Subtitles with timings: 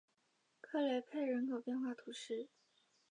[0.61, 2.49] 克雷佩人口变化图示